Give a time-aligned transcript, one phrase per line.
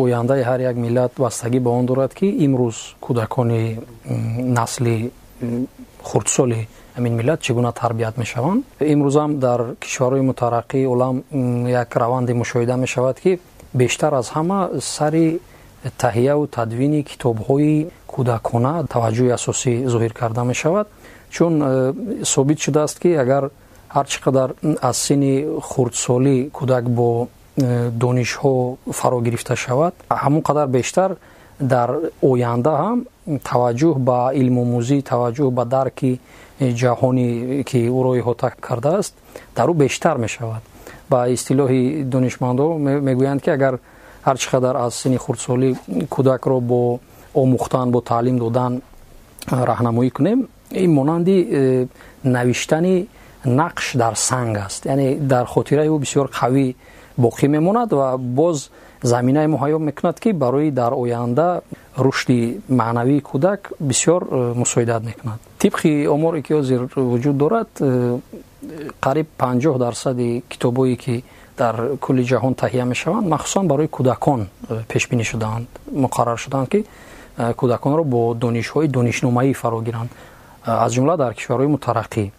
[0.00, 3.62] ояндаи ҳар як миллат вастагӣ ба он дорад ки имрӯз кӯдакони
[4.58, 5.12] насли
[6.02, 8.64] хурдсоли ҳамин миллат чӣ гуна тарбият мешаванд.
[8.80, 11.16] имрӯзам дар кишварҳои мутараққии олам
[11.82, 13.40] як раванде мушоҳида мешавад ки
[13.74, 15.40] бештар аз ҳама сари
[15.98, 20.86] таҳияву тадвини китобҳои кӯдакона таваҷҷӯҳи асосӣ зоҳир карда мешавад.
[21.32, 23.50] чун э, собит шудааст ки агар
[23.94, 24.48] ҳар чӣ қадар
[24.88, 25.34] аз синни
[25.68, 29.94] хурдсолӣ кӯдак бо донишҳо фаро гирифта шавад.
[30.10, 31.10] Ҳамон қадар бештар
[31.60, 31.90] дар
[32.22, 32.98] оянда ҳам
[33.50, 36.20] таваҷҷӯҳ ба илмомӯзӣ таваҷҷӯҳ ба дарки
[36.60, 37.28] ҷаҳонӣ
[37.68, 39.14] ки ӯро иҳота кардааст
[39.56, 40.62] дар ӯ бештар мешавад.
[41.10, 42.68] Ба истилоҳи донишмандҳо
[43.08, 43.74] мегӯянд ки агар
[44.26, 45.68] ҳар чӣ қадар аз синни хурдсолӣ
[46.14, 46.82] кӯдакро бо
[47.42, 48.72] омӯхтан бо таълим додан
[49.70, 50.48] раҳнамоӣ кунем
[50.84, 51.86] ин монанди э,
[52.24, 53.08] навиштани
[53.44, 54.86] нақш дар санг аст.
[54.86, 56.74] Яъне дар хотираи ӯ бисёр қавӣ
[57.18, 58.70] боқӣ мемонад ва боз
[59.02, 61.62] заминаи муҳайё мекунад ки барои дар оянда
[61.96, 65.38] рушди маънавии кӯдак бисёр э, мусоидат мекунад.
[65.58, 68.18] Тибқи оморе ки ҳозир вуҷуд дорад э,
[69.00, 71.24] қариб панҷоҳ дарсади китобое ки
[71.58, 75.66] дар кулли ҷаҳон таҳия мешаванд махсусан барои кӯдакон э, пешбинӣ шудаанд
[76.04, 76.84] муқаррар шудаанд ки
[77.36, 80.10] кӯдаконро бо донишҳои донишномаӣ фаро гиранд.
[80.64, 82.30] Аз ҷумла дар кишварҳои мутараққӣ